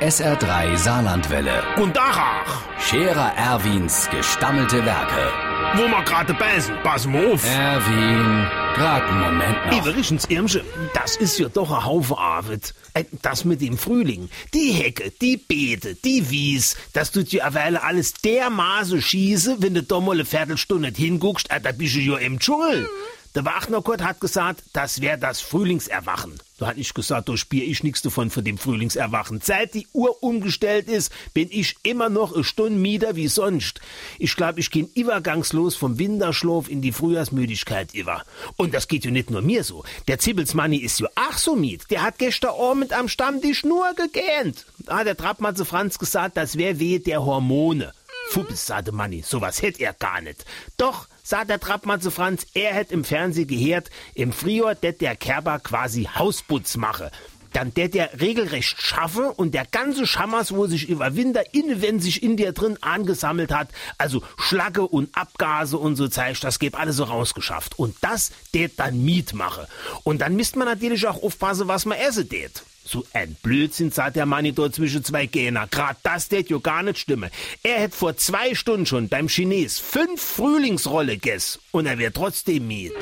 [0.00, 1.62] SR3 Saarlandwelle.
[1.76, 5.32] Und Dachach, Scherer Erwins gestammelte Werke.
[5.74, 7.42] wo wir gerade beißen, pass mal auf.
[7.44, 9.78] Erwin, grad einen Moment noch.
[9.78, 10.62] Iverichens Irmsche,
[10.94, 12.74] das ist ja doch ein Haufen Arbeit.
[12.94, 17.82] Äh, Das mit dem Frühling, die Hecke, die Beete, die Wies, das tut ja eine
[17.82, 22.00] alles dermaßen schieße, wenn du da mal eine Viertelstunde nicht hinguckst, äh, da bist du
[22.00, 22.86] ja im Dschungel.
[23.36, 26.40] Der Wachnerkurt hat gesagt, das wäre das Frühlingserwachen.
[26.56, 29.42] Da hat ich gesagt, da spiel ich nichts davon von dem Frühlingserwachen.
[29.42, 33.82] Seit die Uhr umgestellt ist, bin ich immer noch eine Stunde mieder wie sonst.
[34.18, 38.22] Ich glaube, ich gehe übergangslos vom Winterschlaf in die Frühjahrsmüdigkeit über.
[38.56, 39.84] Und das geht ja nicht nur mir so.
[40.08, 41.90] Der Zibbelsmanni ist ja ach so mied.
[41.90, 44.64] Der hat gestern Abend am Stammtisch nur gegähnt.
[44.78, 47.92] Da hat der Trappmatze Franz gesagt, das wäre weh der Hormone.
[48.30, 50.44] Fuppes, sagte Manni, sowas hätt er gar nicht.
[50.76, 55.58] Doch, sagt der Trappmann Franz, er hätt im Fernsehen gehört, im Frühjahr det der Kerber
[55.58, 57.10] quasi Hausputz mache.
[57.52, 62.22] Dann det der regelrecht schaffe und der ganze Schammers, wo sich über Winter innewendig sich
[62.22, 66.96] in dir drin angesammelt hat, also Schlacke und Abgase und so Zeug, das geht alles
[66.96, 67.78] so rausgeschafft.
[67.78, 69.68] Und das det dann Miet mache.
[70.04, 72.62] Und dann misst man natürlich auch aufpassen, was man essen det.
[72.88, 75.66] So ein Blödsinn, sagt der Manni dort zwischen zwei Gähner.
[75.66, 77.30] Grad das tät jo gar nicht stimme.
[77.64, 82.68] Er hätt vor zwei Stunden schon beim Chines fünf Frühlingsrolle gess und er wär trotzdem
[82.68, 82.94] miet.